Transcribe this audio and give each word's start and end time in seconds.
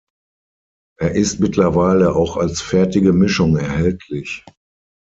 Er 0.99 1.11
ist 1.11 1.39
mittlerweile 1.39 2.15
auch 2.15 2.35
als 2.35 2.59
fertige 2.59 3.13
Mischung 3.13 3.55
erhältlich. 3.57 4.43